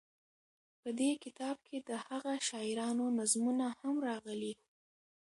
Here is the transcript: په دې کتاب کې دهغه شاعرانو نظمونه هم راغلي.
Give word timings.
په 0.81 0.89
دې 0.99 1.11
کتاب 1.23 1.57
کې 1.67 1.77
دهغه 1.89 2.33
شاعرانو 2.47 3.05
نظمونه 3.19 3.67
هم 3.79 3.95
راغلي. 4.09 4.53